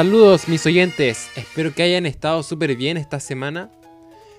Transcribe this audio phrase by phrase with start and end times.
[0.00, 3.70] Saludos mis oyentes, espero que hayan estado súper bien esta semana.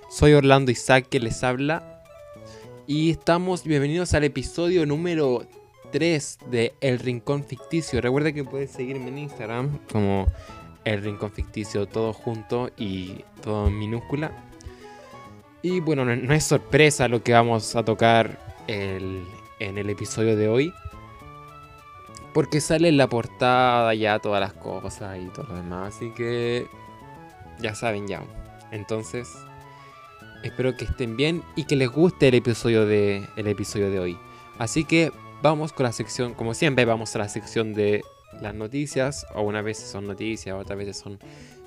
[0.09, 2.01] Soy Orlando Isaac que les habla
[2.87, 5.45] y estamos bienvenidos al episodio número
[5.91, 8.01] 3 de El Rincón Ficticio.
[8.01, 10.25] Recuerda que puedes seguirme en Instagram como
[10.83, 14.31] El Rincón Ficticio, todo junto y todo en minúscula.
[15.61, 19.27] Y bueno, no, es sorpresa lo que vamos a tocar en
[19.59, 20.73] el episodio de hoy.
[22.34, 25.95] Porque sale en la portada ya todas las cosas y todo lo demás.
[25.95, 26.67] Así que
[27.59, 28.23] ya saben ya.
[28.72, 29.30] Entonces,
[30.44, 34.17] espero que estén bien y que les guste el episodio de, el episodio de hoy.
[34.58, 38.03] Así que vamos con la sección, como siempre, vamos a la sección de
[38.39, 39.25] las noticias.
[39.36, 41.20] O unas veces son noticias, otras veces son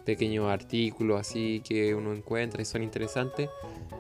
[0.04, 3.48] pequeños artículos así que uno encuentra y son interesantes.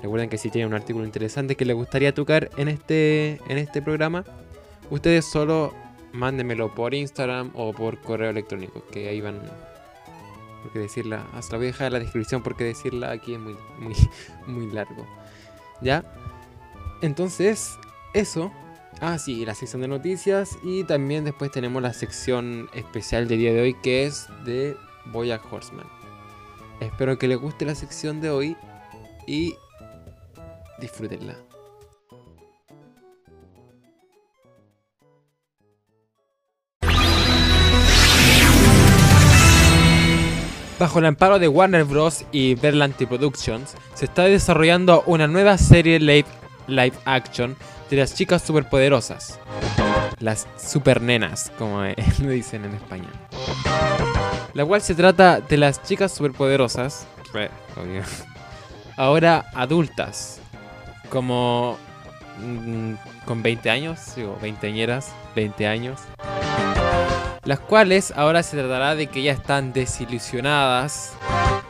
[0.02, 3.82] Recuerden que si tienen un artículo interesante que les gustaría tocar en este, en este
[3.82, 4.24] programa,
[4.90, 5.72] ustedes solo
[6.14, 9.42] mándenmelo por Instagram o por correo electrónico, que ahí van.
[10.62, 13.56] Porque decirla, hasta la voy a dejar en la descripción porque decirla aquí es muy,
[13.78, 13.94] muy,
[14.46, 15.04] muy largo.
[15.82, 16.04] ¿Ya?
[17.02, 17.78] Entonces,
[18.14, 18.50] eso.
[19.00, 23.52] Ah, sí, la sección de noticias y también después tenemos la sección especial del día
[23.52, 24.76] de hoy que es de
[25.06, 25.86] Boyack Horseman.
[26.80, 28.56] Espero que les guste la sección de hoy
[29.26, 29.54] y
[30.80, 31.36] disfrútenla.
[40.78, 42.24] Bajo el amparo de Warner Bros.
[42.32, 46.26] y Berlanti Productions, se está desarrollando una nueva serie live,
[46.66, 47.56] live action
[47.90, 49.38] de las chicas superpoderosas.
[50.18, 51.82] Las supernenas, como
[52.22, 53.12] lo dicen en español.
[54.52, 57.06] La cual se trata de las chicas superpoderosas,
[58.96, 60.40] ahora adultas,
[61.08, 61.78] como
[62.40, 62.94] mm,
[63.26, 66.00] con 20 años, digo, veinteañeras, 20 años
[67.44, 71.14] las cuales ahora se tratará de que ya están desilusionadas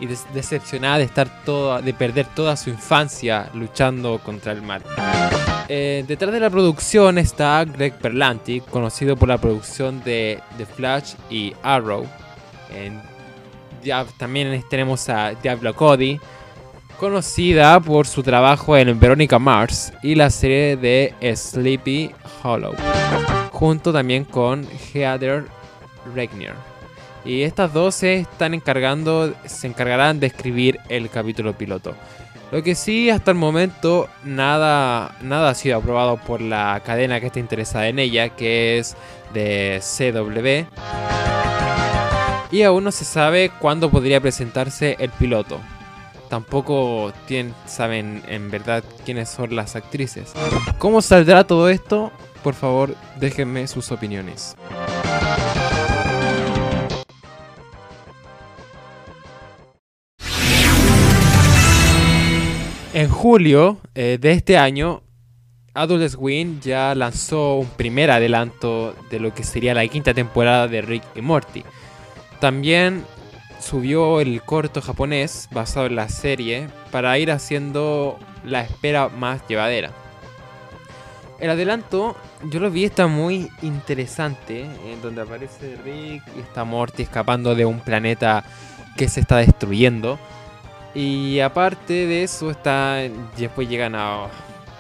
[0.01, 4.83] y decepcionadas de estar toda, de perder toda su infancia luchando contra el mal.
[5.69, 11.15] Eh, detrás de la producción está Greg Berlanti, conocido por la producción de The Flash
[11.31, 12.07] y Arrow.
[14.19, 16.19] También tenemos a Diablo Cody,
[16.99, 22.11] conocida por su trabajo en Veronica Mars y la serie de Sleepy
[22.43, 22.75] Hollow
[23.55, 25.47] junto también con Heather
[26.15, 26.55] Regnier.
[27.25, 31.95] Y estas dos se están encargando, se encargarán de escribir el capítulo piloto.
[32.53, 37.27] Lo que sí, hasta el momento, nada, nada ha sido aprobado por la cadena que
[37.27, 38.97] está interesada en ella, que es
[39.33, 40.69] de CW.
[42.51, 45.59] Y aún no se sabe cuándo podría presentarse el piloto.
[46.29, 50.33] Tampoco tienen- saben en verdad quiénes son las actrices.
[50.79, 52.13] ¿Cómo saldrá todo esto?
[52.43, 54.55] Por favor, déjenme sus opiniones.
[62.95, 65.03] En julio eh, de este año,
[65.75, 70.81] Adult Swim ya lanzó un primer adelanto de lo que sería la quinta temporada de
[70.81, 71.65] Rick y Morty.
[72.39, 73.05] También
[73.59, 79.91] subió el corto japonés basado en la serie para ir haciendo la espera más llevadera.
[81.41, 87.03] El adelanto, yo lo vi, está muy interesante, en donde aparece Rick y está Morty
[87.03, 88.45] escapando de un planeta
[88.97, 90.17] que se está destruyendo.
[90.95, 92.99] Y aparte de eso, está,
[93.37, 94.27] después llegan a,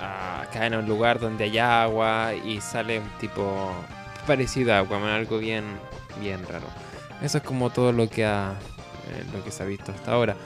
[0.00, 3.72] a caen a un lugar donde hay agua y sale un tipo
[4.26, 5.64] parecido a Aquaman, algo bien,
[6.20, 6.66] bien raro.
[7.22, 8.52] Eso es como todo lo que ha,
[9.10, 10.36] eh, lo que se ha visto hasta ahora.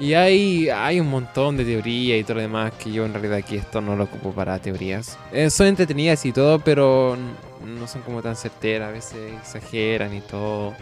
[0.00, 3.38] Y hay, hay un montón de teorías y todo lo demás que yo en realidad
[3.38, 5.18] aquí esto no lo ocupo para teorías.
[5.32, 7.16] Eh, son entretenidas y todo, pero
[7.64, 10.74] no son como tan certeras, a veces exageran y todo.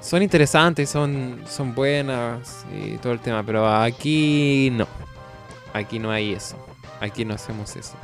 [0.00, 4.86] Son interesantes, son, son buenas y todo el tema, pero aquí no.
[5.74, 6.56] Aquí no hay eso.
[7.00, 7.96] Aquí no hacemos eso.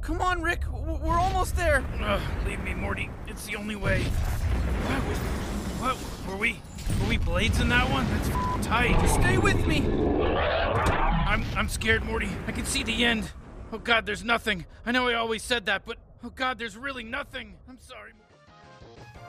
[0.00, 0.64] Come on, Rick.
[0.72, 1.84] We're almost there.
[2.02, 3.08] Ugh, leave me, Morty.
[3.28, 4.02] It's the only way.
[4.88, 5.02] What?
[5.80, 6.28] What?
[6.28, 6.60] Were we?
[7.00, 8.06] Were we blades in that one?
[8.10, 8.96] That's tight.
[9.06, 9.84] Stay with me.
[10.36, 12.28] I'm I'm scared, Morty.
[12.48, 13.30] I can see the end.
[13.72, 14.66] Oh God, there's nothing.
[14.84, 17.54] I know I always said that, but oh God, there's really nothing.
[17.68, 18.12] I'm sorry.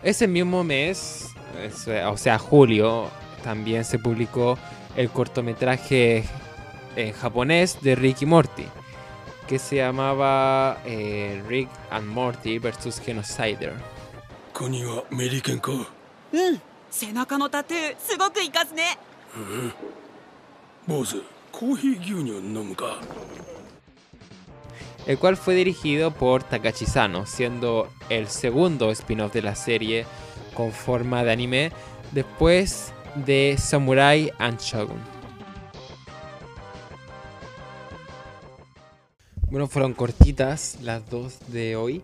[0.03, 1.29] Ese mismo mes,
[1.63, 3.09] es- o sea, julio,
[3.43, 4.57] también se publicó
[4.97, 6.25] el cortometraje
[6.97, 8.65] en japonés de Rick y Morty,
[9.47, 13.01] que se llamaba eh, Rick and Morty vs.
[13.05, 13.73] Genocider.
[14.55, 16.61] 国はメリケンかうん
[16.91, 18.99] 背中のタトゥーすごくいかすね
[20.87, 21.23] 坊主
[21.53, 22.97] コーヒー牛乳飲むか
[25.06, 30.06] el cual fue dirigido por Takashi Sano, siendo el segundo spin-off de la serie
[30.54, 31.72] con forma de anime
[32.12, 32.94] después
[33.26, 35.00] de Samurai and Shogun.
[39.50, 42.02] Bueno, fueron cortitas las dos de hoy.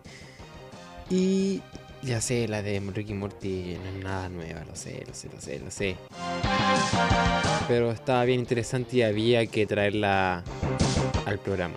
[1.08, 1.62] Y
[2.02, 5.40] ya sé, la de Ricky Morty no es nada nueva, lo sé, lo sé, lo
[5.40, 5.96] sé, lo sé.
[7.66, 10.44] Pero estaba bien interesante y había que traerla
[11.26, 11.74] al programa.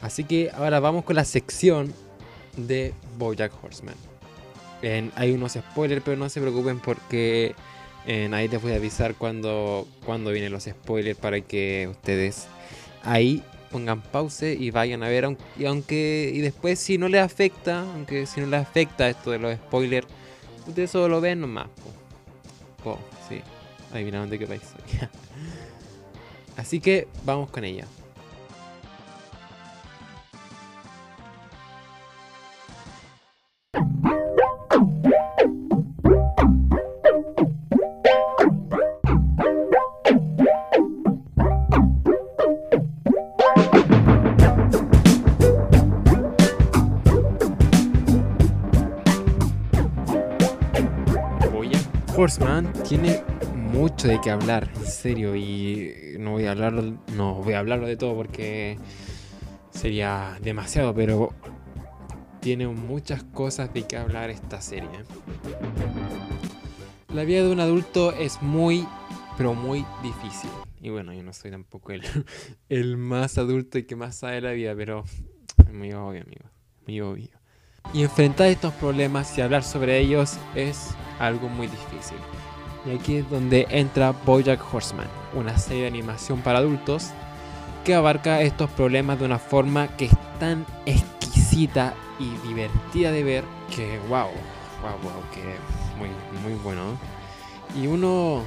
[0.00, 1.92] Así que ahora vamos con la sección
[2.56, 3.94] de Bojack Horseman.
[4.82, 7.54] En- hay unos spoilers, pero no se preocupen porque
[8.06, 12.46] en ahí les voy a avisar cuando, cuando vienen los spoilers para que ustedes
[13.02, 15.36] ahí pongan pause y vayan a ver.
[15.58, 19.38] Y aunque y después si no les afecta, aunque si no les afecta esto de
[19.38, 20.06] los spoilers,
[20.66, 21.68] ustedes solo lo ven nomás.
[22.82, 22.98] Po, Po,
[23.28, 23.42] sí,
[23.92, 24.62] adivinaron de qué país.
[26.56, 27.84] Así que vamos con ella.
[52.16, 53.22] Horseman tiene
[53.54, 56.74] mucho de qué hablar, en serio, y no voy a hablar,
[57.16, 58.76] no voy a hablarlo de todo porque
[59.70, 61.30] sería demasiado, pero
[62.40, 64.88] tiene muchas cosas de qué hablar esta serie.
[67.12, 68.86] La vida de un adulto es muy,
[69.36, 70.50] pero muy difícil.
[70.80, 72.02] Y bueno, yo no soy tampoco el,
[72.68, 75.04] el más adulto y que más sabe la vida, pero
[75.58, 76.50] es muy obvio, amigo.
[76.86, 77.28] Muy obvio.
[77.92, 82.18] Y enfrentar estos problemas y hablar sobre ellos es algo muy difícil.
[82.86, 87.10] Y aquí es donde entra Bojack Horseman, una serie de animación para adultos
[87.84, 93.44] que abarca estos problemas de una forma que es tan exquisita y divertida de ver
[93.74, 94.28] que wow,
[94.82, 95.42] wow, wow, que
[95.98, 96.10] muy,
[96.42, 96.96] muy bueno.
[97.74, 98.44] Y uno,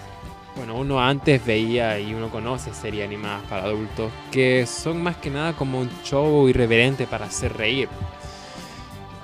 [0.56, 5.30] bueno, uno antes veía y uno conoce series animadas para adultos que son más que
[5.31, 7.90] nada como un show irreverente para hacer reír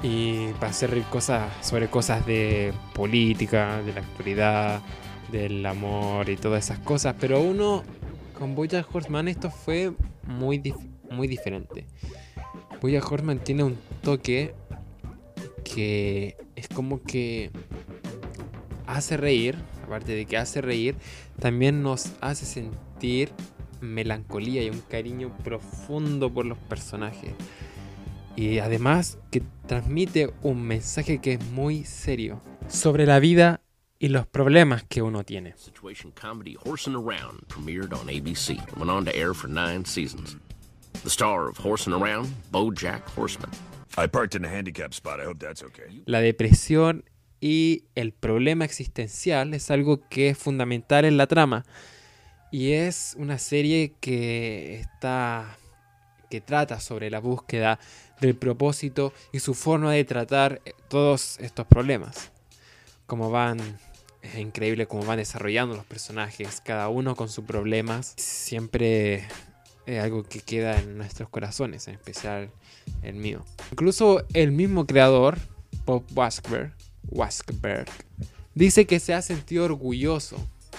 [0.01, 4.81] y para hacer reír cosas sobre cosas de política, de la actualidad,
[5.31, 7.16] del amor y todas esas cosas.
[7.19, 7.84] Pero uno
[8.38, 9.94] con Bojack Horseman esto fue
[10.24, 10.74] muy,
[11.12, 11.86] muy diferente.
[12.81, 14.53] Bojack Horseman tiene un toque
[15.63, 17.51] que es como que
[18.87, 20.95] hace reír, aparte de que hace reír,
[21.39, 23.31] también nos hace sentir
[23.81, 27.33] melancolía y un cariño profundo por los personajes.
[28.35, 33.61] Y además que transmite un mensaje que es muy serio sobre la vida
[33.99, 35.53] y los problemas que uno tiene.
[35.57, 39.49] Situation comedy Around premiered on ABC went on to air for
[39.85, 40.37] seasons.
[41.03, 43.50] The star of Horsin' Around, Bojack Horseman.
[43.97, 45.19] I parked in a handicap spot.
[45.19, 46.03] I hope that's okay.
[46.06, 47.03] La depresión
[47.41, 51.65] y el problema existencial es algo que es fundamental en la trama.
[52.51, 55.57] Y es una serie que está
[56.30, 57.80] que trata sobre la búsqueda
[58.21, 62.31] del propósito y su forma de tratar todos estos problemas.
[63.07, 63.59] Como van
[64.21, 68.13] es increíble cómo van desarrollando los personajes, cada uno con sus problemas.
[68.17, 69.27] Siempre
[69.89, 72.51] es algo que queda en nuestros corazones, en especial
[73.01, 73.43] el mío.
[73.72, 75.39] Incluso el mismo creador,
[75.86, 77.88] Bob Waskberg,
[78.53, 80.38] dice que se ha sentido orgulloso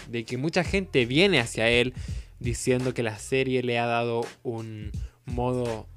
[0.08, 1.92] de que mucha gente viene hacia él
[2.38, 4.92] diciendo que la serie le ha dado un
[5.26, 5.88] modo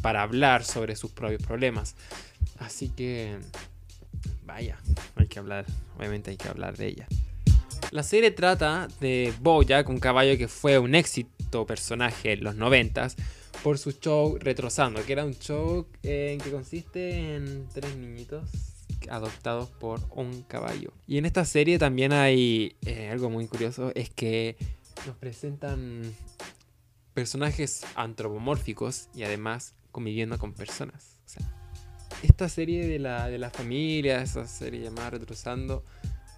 [0.00, 1.96] para hablar sobre sus propios problemas.
[2.58, 3.38] Así que,
[4.44, 4.78] vaya,
[5.16, 7.08] hay que hablar, obviamente hay que hablar de ella.
[7.90, 13.16] La serie trata de Bojack, un caballo que fue un éxito personaje en los noventas
[13.62, 18.48] por su show Retrosando, que era un show eh, que consiste en tres niñitos
[19.08, 20.92] adoptados por un caballo.
[21.06, 24.56] Y en esta serie también hay eh, algo muy curioso, es que
[25.06, 26.02] nos presentan
[27.14, 31.18] personajes antropomórficos y además conviviendo con personas.
[32.22, 35.84] Esta serie de la, de la familia, esa serie llamada Retrosando,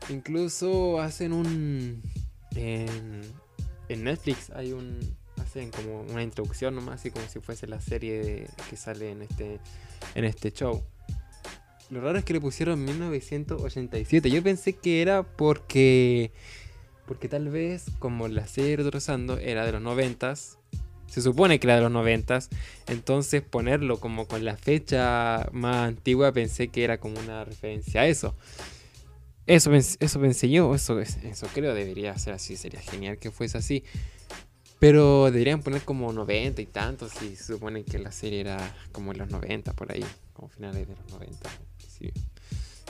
[0.09, 2.02] incluso hacen un...
[3.95, 5.17] en Netflix hay un...
[5.41, 9.59] Hacen como una introducción nomás, así como si fuese la serie que sale en este,
[10.15, 10.83] en este show.
[11.91, 14.31] Lo raro es que le pusieron 1987.
[14.31, 16.33] Yo pensé que era porque...
[17.07, 20.57] Porque tal vez como la serie Retrosando era de los 90s,
[21.13, 22.49] se supone que era de los 90s,
[22.87, 28.07] entonces ponerlo como con la fecha más antigua pensé que era como una referencia a
[28.07, 28.35] eso.
[29.47, 33.59] Eso, eso pensé yo, eso, es- eso creo debería ser así, sería genial que fuese
[33.59, 33.83] así.
[34.79, 38.59] Pero deberían poner como 90 y tantos si se supone que la serie era
[38.93, 41.51] como en los 90 por ahí, como finales de los 90.
[41.87, 42.11] Sí.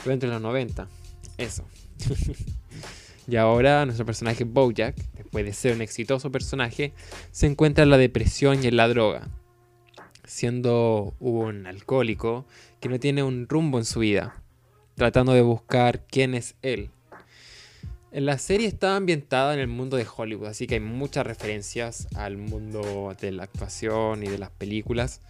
[0.07, 0.89] Entre los 90,
[1.39, 1.65] eso.
[3.29, 6.93] Y ahora nuestro personaje Bojack, después de ser un exitoso personaje,
[7.31, 9.29] se encuentra en la depresión y en la droga,
[10.25, 12.47] siendo un alcohólico
[12.81, 14.42] que no tiene un rumbo en su vida,
[15.03, 16.89] tratando de buscar quién es él.
[18.13, 22.37] La serie está ambientada en el mundo de Hollywood, así que hay muchas referencias al
[22.37, 25.21] mundo de la actuación y de las películas.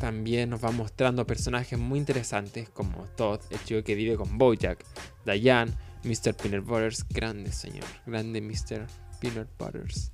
[0.00, 4.84] También nos va mostrando personajes muy interesantes como Todd, el chico que vive con Bojack,
[5.24, 5.70] Diane,
[6.02, 6.34] Mr.
[6.34, 8.88] Peanut Butters, grande señor, grande Mr.
[9.20, 10.10] Peanut Butters,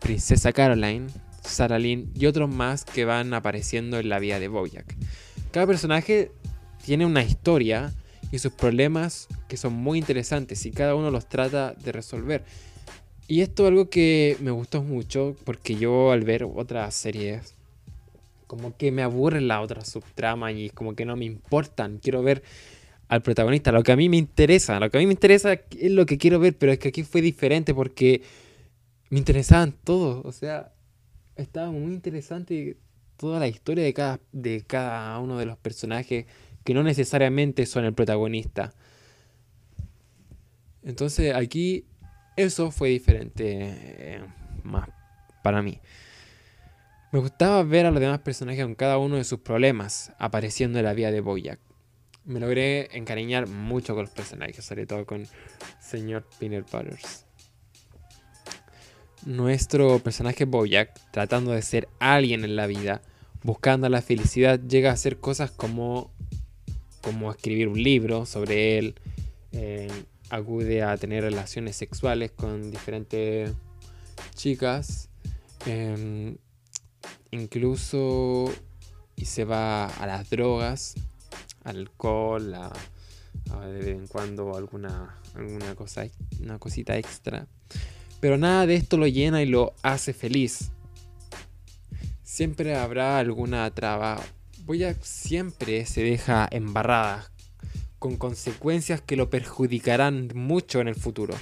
[0.00, 1.08] Princesa Caroline,
[1.42, 4.96] Sarah Lynn y otros más que van apareciendo en la vida de Bojack.
[5.50, 6.32] Cada personaje
[6.84, 7.92] tiene una historia
[8.30, 12.44] y sus problemas que son muy interesantes y cada uno los trata de resolver.
[13.28, 17.54] Y esto es algo que me gustó mucho porque yo al ver otras series
[18.46, 21.98] como que me aburren las otras subtramas y como que no me importan.
[21.98, 22.42] Quiero ver
[23.08, 25.90] al protagonista, lo que a mí me interesa, lo que a mí me interesa es
[25.90, 28.22] lo que quiero ver, pero es que aquí fue diferente porque
[29.10, 30.72] me interesaban todos, o sea,
[31.36, 32.78] estaba muy interesante
[33.18, 36.26] toda la historia de cada, de cada uno de los personajes
[36.64, 38.74] que no necesariamente son el protagonista.
[40.82, 41.84] Entonces aquí
[42.36, 44.20] eso fue diferente eh,
[44.62, 44.88] más
[45.42, 45.80] para mí.
[47.12, 50.86] Me gustaba ver a los demás personajes con cada uno de sus problemas apareciendo en
[50.86, 51.60] la vida de Boyack.
[52.24, 55.26] Me logré encariñar mucho con los personajes, sobre todo con
[55.78, 57.26] señor Peanut Butters.
[59.26, 63.02] Nuestro personaje Boyack, tratando de ser alguien en la vida,
[63.42, 66.10] buscando la felicidad, llega a hacer cosas como,
[67.02, 68.94] como escribir un libro sobre él,
[69.52, 69.90] eh,
[70.30, 73.52] acude a tener relaciones sexuales con diferentes
[74.34, 75.10] chicas,
[75.66, 76.36] eh,
[77.30, 78.50] incluso
[79.16, 80.94] y se va a las drogas,
[81.64, 82.72] alcohol, a,
[83.50, 86.06] a de vez en cuando alguna, alguna cosa,
[86.40, 87.46] una cosita extra.
[88.20, 90.70] Pero nada de esto lo llena y lo hace feliz.
[92.22, 94.20] Siempre habrá alguna traba.
[94.64, 97.28] Voy a siempre se deja embarrada
[97.98, 101.34] con consecuencias que lo perjudicarán mucho en el futuro.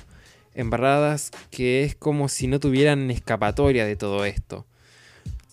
[0.54, 4.64] Embarradas que es como si no tuvieran escapatoria de todo esto.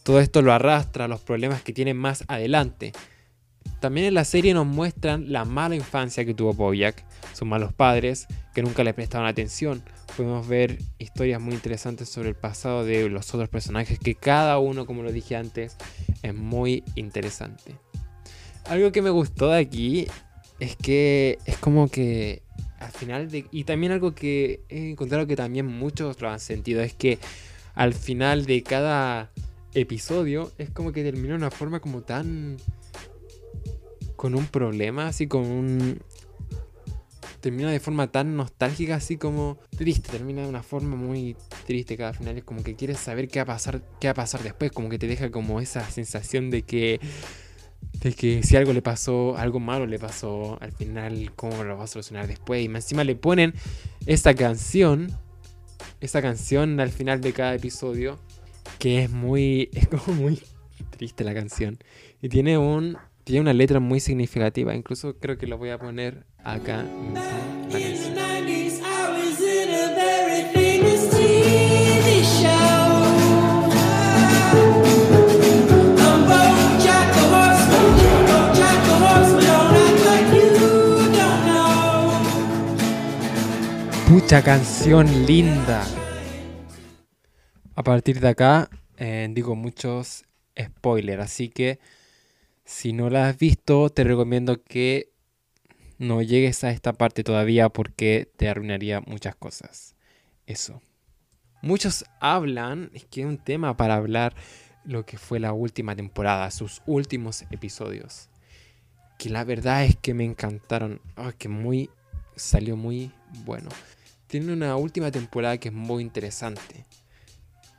[0.03, 2.93] Todo esto lo arrastra a los problemas que tienen más adelante.
[3.87, 8.27] También en la serie nos muestran la mala infancia que tuvo Bojack, sus malos padres,
[8.53, 9.81] que nunca le prestaban atención.
[10.17, 14.85] Podemos ver historias muy interesantes sobre el pasado de los otros personajes, que cada uno,
[14.85, 15.77] como lo dije antes,
[16.21, 17.77] es muy interesante.
[18.65, 20.07] Algo que me gustó de aquí
[20.59, 22.41] es que es como que
[22.79, 23.45] al final de...
[23.51, 27.19] Y también algo que he encontrado que también muchos lo han sentido, es que
[27.73, 29.31] al final de cada
[29.73, 32.57] episodio es como que termina de una forma como tan
[34.17, 36.01] con un problema, así con un...
[37.39, 40.09] Termina de forma tan nostálgica, así como triste.
[40.09, 42.35] Termina de una forma muy triste cada final.
[42.35, 44.71] Es como que quieres saber qué va a pasar, qué va a pasar después.
[44.71, 46.99] Como que te deja como esa sensación de que.
[48.01, 51.83] De que si algo le pasó, algo malo le pasó, al final, ¿cómo lo va
[51.83, 52.63] a solucionar después?
[52.63, 53.53] Y encima le ponen
[54.07, 55.11] esa canción.
[56.01, 58.17] Esa canción al final de cada episodio.
[58.79, 59.69] Que es muy.
[59.73, 60.41] Es como muy
[60.89, 61.77] triste la canción.
[62.19, 62.97] Y tiene un
[63.27, 64.73] tiene una letra muy significativa.
[64.73, 66.85] Incluso creo que lo voy a poner acá.
[84.07, 85.85] Pucha canción linda.
[87.75, 90.23] A partir de acá eh, digo muchos
[90.57, 91.79] spoilers, así que
[92.67, 95.13] si no la has visto, te recomiendo que
[95.99, 99.95] no llegues a esta parte todavía porque te arruinaría muchas cosas.
[100.45, 100.81] Eso.
[101.61, 104.35] Muchos hablan, es que es un tema para hablar
[104.83, 108.29] lo que fue la última temporada, sus últimos episodios.
[109.17, 110.99] Que la verdad es que me encantaron.
[111.15, 111.89] Oh, que muy.
[112.35, 113.13] salió muy
[113.45, 113.69] bueno.
[114.27, 116.85] Tiene una última temporada que es muy interesante.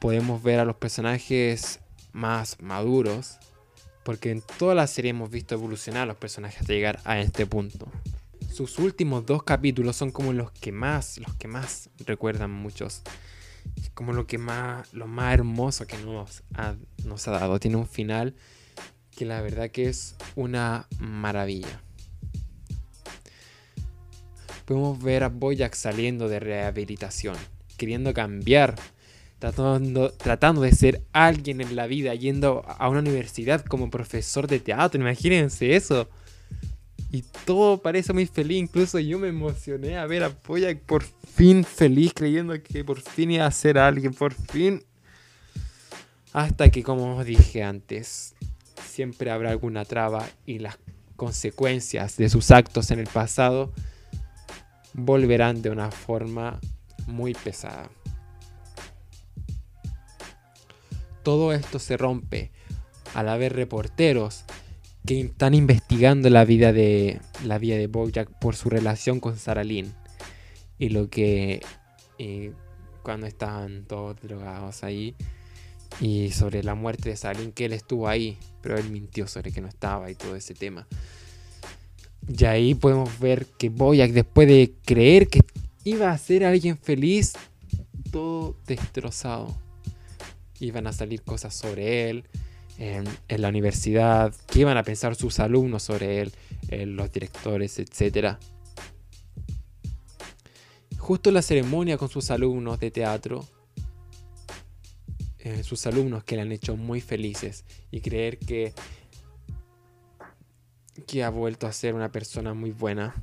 [0.00, 1.80] Podemos ver a los personajes
[2.12, 3.38] más maduros,
[4.09, 7.45] porque en toda la serie hemos visto evolucionar a los personajes hasta llegar a este
[7.45, 7.93] punto.
[8.50, 13.03] Sus últimos dos capítulos son como los que más, los que más recuerdan muchos.
[13.77, 17.61] Es como lo que más, lo más hermoso que nos ha, nos ha dado.
[17.61, 18.35] Tiene un final
[19.15, 21.83] que la verdad que es una maravilla.
[24.65, 27.37] Podemos ver a Boyack saliendo de rehabilitación,
[27.77, 28.75] queriendo cambiar
[29.38, 34.61] tratando, tratando de ser alguien en la vida, yendo a una universidad como profesor de
[34.61, 36.09] teatro, imagínense eso.
[37.11, 38.59] Y todo parece muy feliz.
[38.59, 43.30] Incluso yo me emocioné a ver a Boyack por fin feliz, creyendo que por fin
[43.30, 44.12] iba a ser alguien.
[44.12, 44.85] Por fin.
[46.35, 48.35] Hasta que, como dije antes,
[48.87, 50.78] siempre habrá alguna traba y las
[51.16, 53.73] consecuencias de sus actos en el pasado
[54.92, 56.61] volverán de una forma
[57.07, 57.88] muy pesada.
[61.23, 62.51] Todo esto se rompe
[63.15, 64.45] al haber reporteros
[65.07, 69.65] que están investigando la vida de la vida de Bojack por su relación con Sarah
[69.65, 69.93] Lynn.
[70.79, 71.63] Y lo que
[72.19, 72.53] eh,
[73.03, 75.15] cuando estaban todos drogados ahí
[76.01, 79.53] y sobre la muerte de Sarah Lynn que él estuvo ahí pero él mintió sobre
[79.53, 80.87] que no estaba y todo ese tema.
[82.29, 85.41] Y ahí podemos ver que Boyack después de creer que
[85.85, 87.33] iba a ser alguien feliz
[88.11, 89.57] todo destrozado
[90.61, 92.25] iban a salir cosas sobre él
[92.79, 96.33] en, la universidad, qué iban a pensar sus alumnos sobre él,
[96.97, 98.37] los directores, etc.
[100.97, 103.47] Justo en la ceremonia con sus alumnos de teatro,
[105.38, 108.75] eh, sus alumnos que le han hecho muy felices y creer que,
[111.07, 113.15] que ha vuelto a ser una persona muy buena.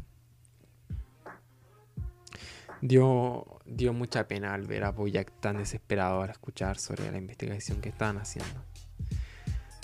[2.88, 7.82] Dio, dio mucha pena al ver a Boyack tan desesperado al escuchar sobre la investigación
[7.82, 8.64] que estaban haciendo.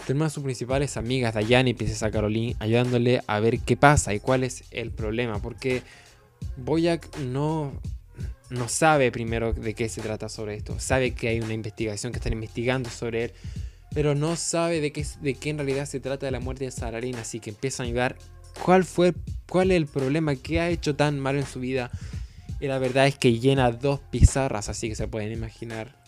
[0.05, 4.43] Termina sus principales amigas Diane y Princesa Caroline ayudándole a ver qué pasa y cuál
[4.43, 5.39] es el problema.
[5.39, 5.83] Porque
[6.57, 7.73] Boyack no,
[8.49, 10.79] no sabe primero de qué se trata sobre esto.
[10.79, 13.33] Sabe que hay una investigación que están investigando sobre él.
[13.93, 16.71] Pero no sabe de qué, de qué en realidad se trata de la muerte de
[16.71, 17.15] Sarah Lynn.
[17.15, 18.15] Así que empieza a ayudar.
[18.63, 19.13] ¿Cuál fue
[19.47, 20.35] cuál es el problema?
[20.35, 21.91] ¿Qué ha hecho tan mal en su vida?
[22.61, 24.69] Y la verdad es que llena dos pizarras.
[24.69, 25.99] Así que se pueden imaginar.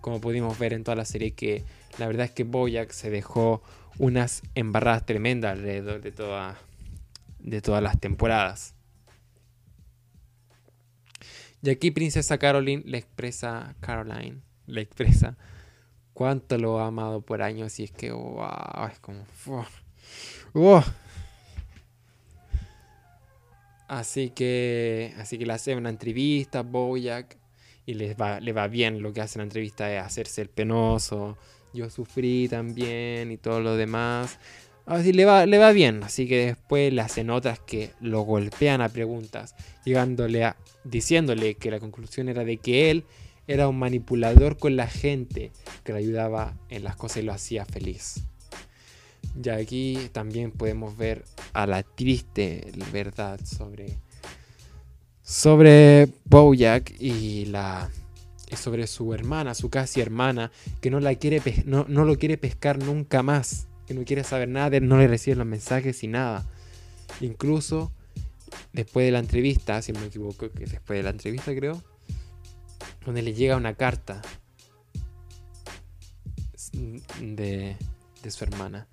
[0.00, 1.64] Como pudimos ver en toda la serie que
[1.98, 3.62] la verdad es que Boyack se dejó
[3.98, 6.56] unas embarradas tremendas alrededor de, toda,
[7.40, 8.76] de todas las temporadas.
[11.62, 15.36] Y aquí Princesa Caroline le expresa, Caroline, le expresa
[16.14, 19.26] cuánto lo ha amado por años y es que, wow, es como...
[20.54, 20.84] ¡Oh!
[23.88, 27.38] Así que, así que le hace una entrevista a Boyack
[27.86, 29.02] y les va, le va bien.
[29.02, 31.38] Lo que hace en la entrevista es hacerse el penoso,
[31.72, 34.38] yo sufrí también y todo lo demás.
[34.84, 38.80] Así le va, le va bien, así que después le hacen otras que lo golpean
[38.80, 43.04] a preguntas, llegándole diciéndole que la conclusión era de que él
[43.46, 45.52] era un manipulador con la gente
[45.84, 48.24] que le ayudaba en las cosas y lo hacía feliz.
[49.42, 53.98] Y aquí también podemos ver a la triste verdad sobre
[55.22, 57.90] sobre Bojack y la
[58.56, 62.78] sobre su hermana, su casi hermana, que no, la quiere no, no, lo quiere pescar
[62.78, 66.46] nunca más, que no quiere saber nada, no le recibe los mensajes y nada.
[67.20, 67.92] Incluso
[68.72, 71.82] después de la entrevista, si no me equivoco, que después de la entrevista creo,
[73.04, 74.22] donde le llega una carta
[77.20, 77.76] de,
[78.22, 78.86] de su hermana.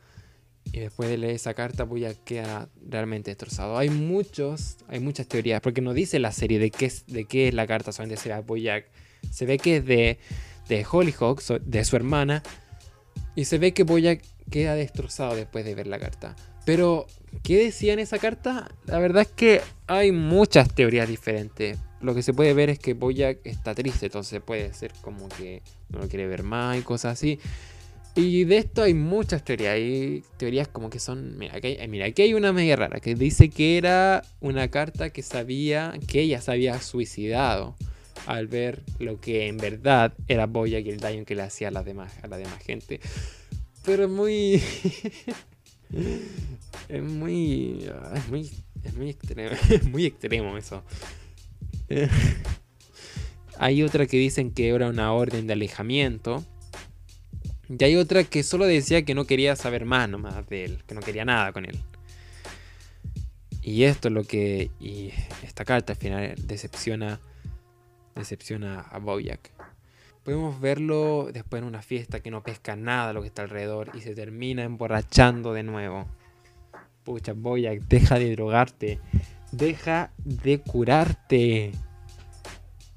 [0.72, 3.78] Y después de leer esa carta, voy a quedar realmente destrozado.
[3.78, 7.48] Hay muchos, hay muchas teorías, porque no dice la serie de qué es, de qué
[7.48, 8.86] es la carta, solamente será Boyack
[9.32, 10.20] se ve que es de,
[10.68, 12.44] de Hollyhock, de su hermana.
[13.36, 16.36] Y se ve que Boyack queda destrozado después de ver la carta.
[16.66, 17.06] Pero,
[17.44, 18.72] ¿qué decía en esa carta?
[18.86, 21.78] La verdad es que hay muchas teorías diferentes.
[22.02, 25.62] Lo que se puede ver es que Boyack está triste, entonces puede ser como que
[25.90, 27.40] no lo quiere ver más y cosas así.
[28.16, 29.74] Y de esto hay muchas teorías.
[29.74, 31.38] Hay teorías como que son.
[31.38, 35.10] Mira aquí, hay, mira, aquí hay una media rara que dice que era una carta
[35.10, 37.76] que sabía que ella se había suicidado
[38.26, 41.72] al ver lo que en verdad era Boya y el daño que le hacía a
[41.72, 43.02] la demás, a la demás gente.
[43.84, 44.62] Pero es muy.
[46.90, 47.86] es muy.
[48.16, 48.50] Es muy.
[48.84, 50.84] Es muy extremo, es muy extremo eso.
[53.58, 56.46] hay otra que dicen que era una orden de alejamiento.
[57.70, 60.96] Y hay otra que solo decía que no quería saber más nomás de él, que
[60.96, 61.80] no quería nada con él.
[63.62, 64.70] Y esto es lo que.
[64.80, 65.12] Y
[65.44, 67.20] esta carta al final decepciona
[68.16, 69.52] decepciona a Boyack.
[70.24, 74.02] Podemos verlo después en una fiesta que no pesca nada lo que está alrededor y
[74.02, 76.08] se termina emborrachando de nuevo.
[77.04, 79.00] Pucha, Boyack, deja de drogarte.
[79.52, 81.72] Deja de curarte.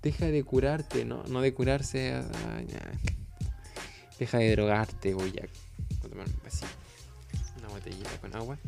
[0.01, 2.23] Deja de curarte, no, no de curarse.
[4.19, 5.51] Deja de drogarte, Boyack.
[6.01, 6.27] Voy a tomar.
[7.59, 8.59] Una botellita con agua.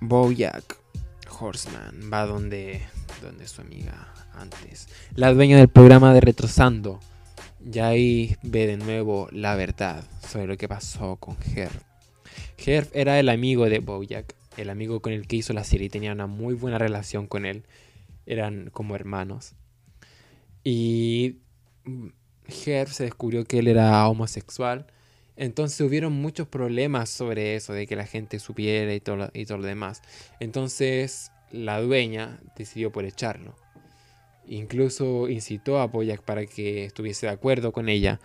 [0.00, 0.78] Bojack
[1.40, 2.82] Horseman va donde,
[3.22, 6.98] donde su amiga antes, la dueña del programa de Retrosando,
[7.64, 11.80] Y ahí ve de nuevo la verdad sobre lo que pasó con Herb.
[12.58, 15.88] Herb era el amigo de Bojack, el amigo con el que hizo la serie.
[15.88, 17.62] Tenía una muy buena relación con él.
[18.26, 19.54] Eran como hermanos.
[20.64, 21.38] Y
[22.66, 24.86] Herb se descubrió que él era homosexual.
[25.36, 29.46] Entonces hubieron muchos problemas sobre eso, de que la gente supiera y todo, lo- y
[29.46, 30.02] todo lo demás.
[30.40, 33.56] Entonces la dueña decidió por echarlo.
[34.46, 38.20] Incluso incitó a Boyack para que estuviese de acuerdo con ella,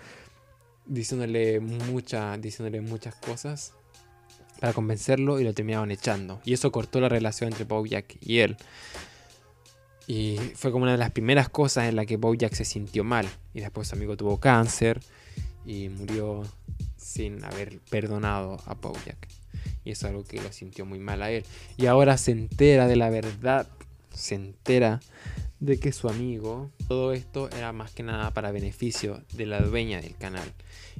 [0.85, 1.59] diciéndole,
[2.39, 3.73] diciéndole muchas cosas
[4.59, 6.41] para convencerlo y lo terminaban echando.
[6.43, 8.57] Y eso cortó la relación entre Bojack y él.
[10.07, 13.27] Y fue como una de las primeras cosas en la que Bojack se sintió mal.
[13.53, 15.01] Y después su amigo tuvo cáncer
[15.65, 16.43] y murió
[16.95, 19.27] sin haber perdonado a Bojack.
[19.83, 21.45] Y eso es algo que lo sintió muy mal a él.
[21.75, 23.67] Y ahora se entera de la verdad.
[24.13, 25.01] Se entera
[25.59, 30.01] de que su amigo, todo esto era más que nada para beneficio de la dueña
[30.01, 30.53] del canal.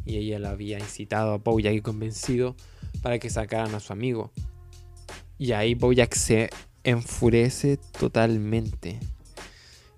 [0.06, 2.56] Y ella lo había incitado a Bojack y convencido
[3.02, 4.32] para que sacaran a su amigo.
[5.38, 6.50] Y ahí Bojack se
[6.88, 9.00] enfurece totalmente.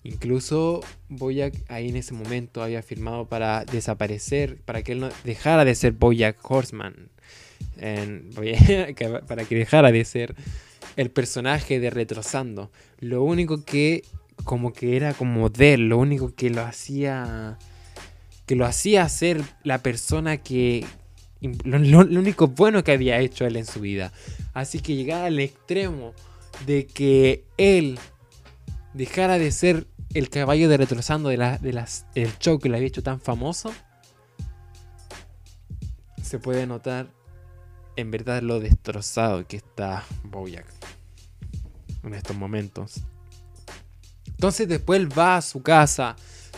[0.04, 5.66] Incluso Bojack ahí en ese momento había firmado para desaparecer, para que él no dejara
[5.66, 7.10] de ser Bojack Horseman.
[9.28, 10.36] Para que dejara de ser
[10.98, 12.72] el personaje de Retrosando.
[13.00, 14.04] Lo único que
[14.44, 17.58] como que era como de él, lo único que lo hacía
[18.46, 20.84] que lo hacía ser la persona que
[21.64, 24.12] lo, lo- único bueno que había hecho él en su vida.
[24.54, 26.14] Así que llegar al extremo
[26.66, 28.00] de que él
[28.94, 32.78] dejara de ser el caballo de retrosando de la, de las, del show que le
[32.78, 33.72] había hecho tan famoso,
[36.24, 37.12] se puede notar
[37.96, 40.66] en verdad lo destrozado que está Bojack
[42.04, 43.02] en estos momentos.
[44.28, 46.16] Entonces después él va a su casa,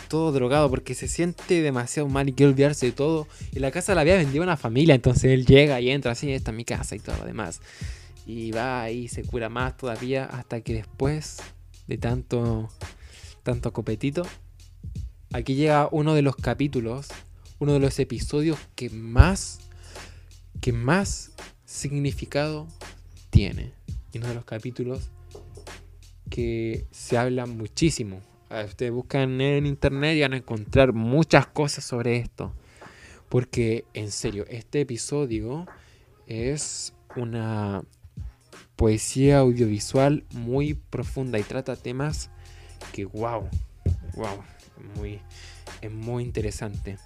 [0.08, 3.28] todo drogado, porque se siente demasiado mal y quiere olvidarse de todo.
[3.52, 6.32] Y la casa la había vendido a una familia, entonces él llega y entra así,
[6.32, 7.60] esta es mi casa y todo lo demás.
[8.26, 11.42] Y va ahí, se cura más todavía, hasta que después
[11.88, 12.70] de tanto,
[13.44, 14.24] tanto copetito,
[15.34, 17.08] aquí llega uno de los capítulos,
[17.60, 19.60] uno de los episodios que más,
[20.62, 21.32] que más
[21.66, 22.68] significado
[23.30, 23.74] tiene.
[24.14, 25.10] Y uno de los capítulos
[26.30, 28.22] que se habla muchísimo.
[28.66, 32.54] Ustedes buscan en internet y van a encontrar muchas cosas sobre esto.
[33.30, 35.66] Porque, en serio, este episodio
[36.28, 37.84] es una
[38.82, 42.32] poesía audiovisual muy profunda y trata temas
[42.92, 43.48] que, wow,
[44.16, 44.42] wow,
[44.96, 45.20] muy,
[45.84, 46.98] es muy interesante.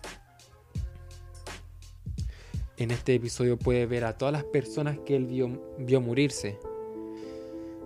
[2.77, 6.57] En este episodio puede ver a todas las personas que él vio, vio morirse.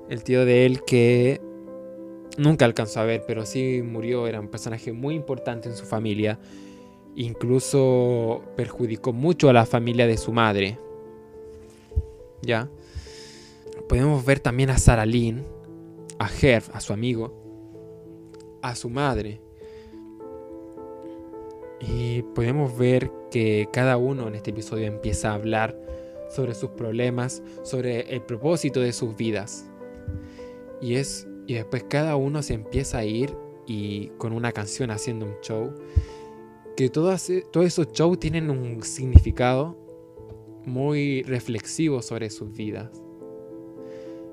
[0.07, 1.41] El tío de él que
[2.37, 6.37] nunca alcanzó a ver, pero sí murió, era un personaje muy importante en su familia.
[7.15, 10.77] Incluso perjudicó mucho a la familia de su madre.
[12.43, 12.69] ¿Ya?
[13.89, 15.43] Podemos ver también a Sarah Lynn,
[16.19, 17.33] a Herb, a su amigo,
[18.61, 19.41] a su madre.
[21.81, 25.75] Y podemos ver que cada uno en este episodio empieza a hablar
[26.29, 29.65] sobre sus problemas, sobre el propósito de sus vidas.
[30.81, 35.25] Y es y después cada uno se empieza a ir y con una canción haciendo
[35.25, 35.73] un show
[36.77, 39.75] que todas, todos esos shows tienen un significado
[40.63, 43.08] muy reflexivo sobre sus vidas.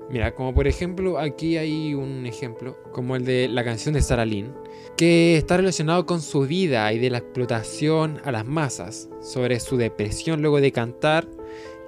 [0.09, 4.25] Mira, como por ejemplo, aquí hay un ejemplo, como el de la canción de Sarah
[4.25, 4.53] Lynn,
[4.95, 9.75] que está relacionado con su vida y de la explotación a las masas, sobre su
[9.75, 11.27] depresión luego de cantar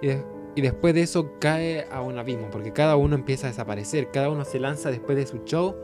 [0.01, 0.23] y, de-
[0.55, 4.29] y después de eso cae a un abismo, porque cada uno empieza a desaparecer, cada
[4.29, 5.75] uno se lanza después de su show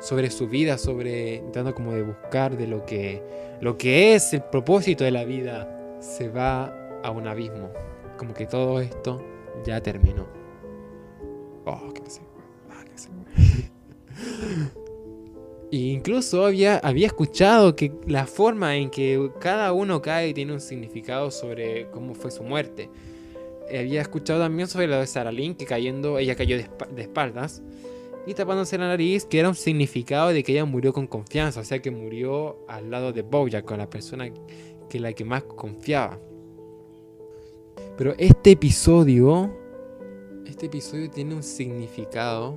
[0.00, 3.22] sobre su vida, sobre intentando como de buscar de lo que
[3.60, 7.70] lo que es el propósito de la vida, se va a un abismo,
[8.18, 9.22] como que todo esto
[9.64, 10.26] ya terminó.
[11.66, 12.20] Oh, qué sé,
[12.70, 13.08] ah, qué sé.
[15.70, 20.60] Y incluso había, había escuchado que la forma en que cada uno cae tiene un
[20.60, 22.88] significado sobre cómo fue su muerte.
[23.68, 27.62] Había escuchado también sobre lo de Sarah Lynn, que cayendo, ella cayó de espaldas
[28.26, 31.64] y tapándose la nariz, que era un significado de que ella murió con confianza, o
[31.64, 34.30] sea que murió al lado de Bojack, con la persona
[34.88, 36.18] que la que más confiaba.
[37.96, 39.50] Pero este episodio,
[40.56, 42.56] este episodio tiene un significado.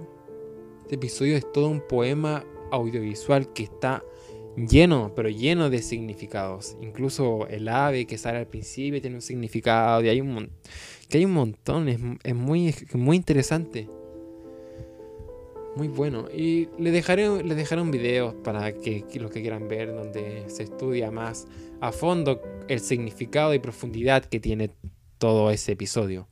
[0.84, 4.06] Este episodio es todo un poema audiovisual que está
[4.56, 6.78] lleno, pero lleno de significados.
[6.80, 10.50] Incluso el ave que sale al principio tiene un significado, y hay un,
[11.10, 13.90] que hay un montón, es, es muy, muy interesante.
[15.76, 16.30] Muy bueno.
[16.34, 20.64] Y le dejaré, les dejaré un video para que los que quieran ver, donde se
[20.64, 21.50] estudia más
[21.82, 24.72] a fondo el significado y profundidad que tiene
[25.18, 26.30] todo ese episodio.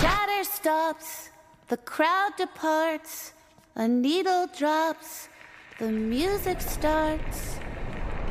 [0.00, 1.30] Chatter stops,
[1.68, 3.32] the crowd departs,
[3.74, 5.28] a needle drops,
[5.78, 7.58] the music starts.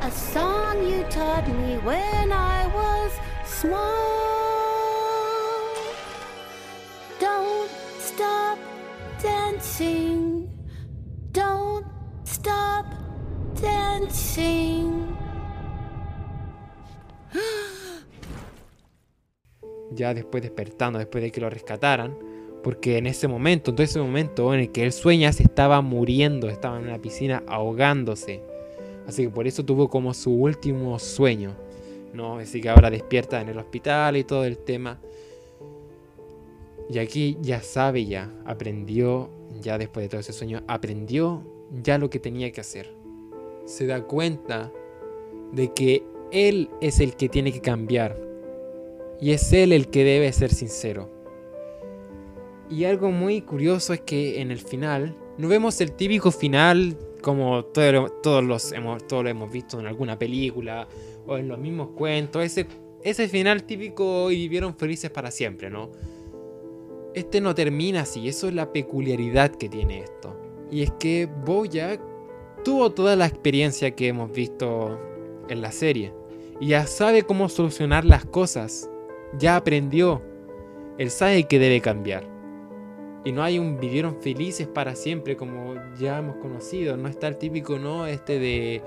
[0.00, 3.12] A song you taught me when I was
[3.46, 4.04] small.
[7.18, 8.58] Don't stop
[9.22, 10.50] dancing.
[11.32, 11.86] Don't
[12.24, 12.86] stop
[13.54, 15.16] dancing.
[19.94, 22.16] Ya después despertando, después de que lo rescataran,
[22.62, 25.80] porque en ese momento, en todo ese momento en el que él sueña, se estaba
[25.82, 28.42] muriendo, estaba en una piscina ahogándose.
[29.06, 31.54] Así que por eso tuvo como su último sueño,
[32.14, 32.38] ¿no?
[32.38, 34.98] Así que ahora despierta en el hospital y todo el tema.
[36.88, 39.30] Y aquí ya sabe ya, aprendió,
[39.60, 41.42] ya después de todo ese sueño, aprendió
[41.82, 42.94] ya lo que tenía que hacer.
[43.66, 44.70] Se da cuenta
[45.52, 48.18] de que él es el que tiene que cambiar,
[49.20, 51.10] y es él el que debe ser sincero.
[52.70, 57.64] Y algo muy curioso es que en el final no vemos el típico final como
[57.64, 60.86] todo- todos, los hemos, lo hemos visto en alguna película
[61.26, 62.42] o en los mismos cuentos.
[62.42, 62.66] Ese,
[63.02, 65.90] ese final típico y vivieron felices para siempre, ¿no?
[67.14, 70.36] Este no termina así, eso es la peculiaridad que tiene esto.
[70.70, 72.00] Y es que Bojack
[72.64, 74.98] tuvo toda la experiencia que hemos visto
[75.48, 76.12] en la serie.
[76.60, 78.90] Y ya sabe cómo solucionar las cosas
[79.38, 80.22] ya aprendió.
[80.98, 82.24] Él sabe que debe cambiar.
[83.24, 86.96] Y no hay un vivieron felices para siempre como ya hemos conocido.
[86.96, 88.82] No está el típico no este de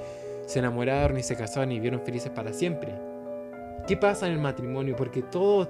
[0.45, 2.93] se enamoraron y se casaron y vivieron felices para siempre.
[3.88, 4.95] ¿Qué pasa en el matrimonio?
[4.95, 5.69] Porque todo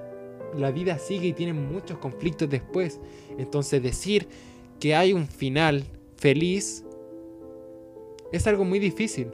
[0.56, 3.00] la vida sigue y tiene muchos conflictos después.
[3.38, 4.28] Entonces decir
[4.78, 5.84] que hay un final
[6.16, 6.84] feliz
[8.32, 9.30] es algo muy difícil.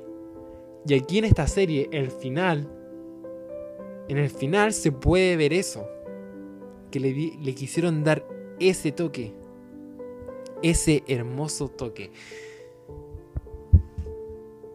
[0.87, 2.69] Y aquí en esta serie el final
[4.09, 5.89] en el final se puede ver eso.
[6.91, 8.27] Que le, quisieron dar
[8.61, 9.35] ese toque.
[10.63, 12.13] Ese hermoso toque.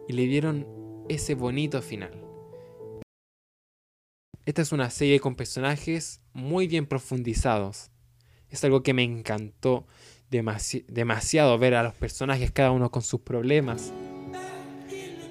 [0.08, 0.66] Y le dieron
[1.08, 2.12] ese bonito final.
[4.44, 7.90] Esta es una serie con personajes muy bien profundizados.
[8.48, 9.86] Es algo que me encantó
[10.30, 13.92] demasi- demasiado ver a los personajes, cada uno con sus problemas.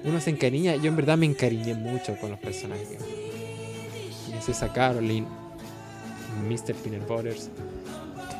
[0.04, 2.98] Uno se encariña, yo en verdad me encariñé mucho con los personajes.
[4.40, 5.26] Princesa Caroline,
[6.48, 6.74] Mr.
[6.74, 7.50] Peanut Butters,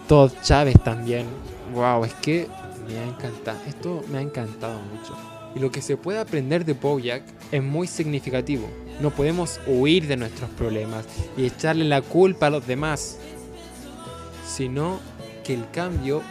[0.08, 1.26] Todd Chávez también.
[1.74, 2.48] Wow, es que
[2.88, 3.58] me ha encantado.
[3.68, 5.14] Esto me ha encantado mucho.
[5.54, 8.66] Y lo que se puede aprender de Bojack es muy significativo.
[9.02, 11.04] No podemos huir de nuestros problemas
[11.36, 13.18] y echarle la culpa a los demás,
[14.48, 15.00] sino
[15.44, 16.22] que el cambio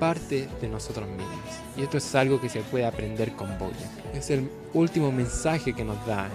[0.00, 1.28] parte de nosotros mismos.
[1.76, 4.12] Y esto es algo que se puede aprender con Bojack.
[4.12, 6.28] Es el último mensaje que nos da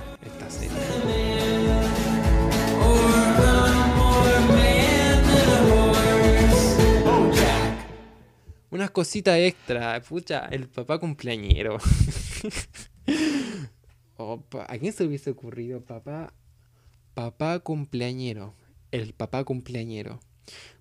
[8.80, 11.80] Unas cositas extra, pucha, el papá cumpleañero.
[14.16, 15.82] Opa, ¿A quién se hubiese ocurrido?
[15.82, 16.34] Papá,
[17.14, 18.54] papá cumpleañero.
[18.92, 20.22] El papá cumpleañero.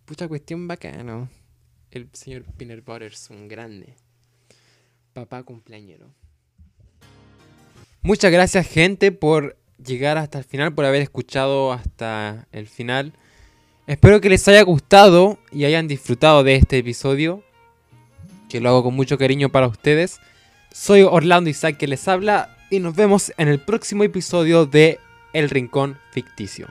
[0.05, 1.29] Pucha cuestión bacano.
[1.91, 3.97] El señor Peanut Butter es un grande.
[5.13, 6.15] Papá cumpleañero.
[8.03, 13.13] Muchas gracias gente por llegar hasta el final, por haber escuchado hasta el final.
[13.89, 17.43] Espero que les haya gustado y hayan disfrutado de este episodio.
[18.49, 20.21] Que lo hago con mucho cariño para ustedes.
[20.73, 24.99] Soy Orlando Isaac que les habla y nos vemos en el próximo episodio de
[25.33, 26.69] El Rincón Ficticio.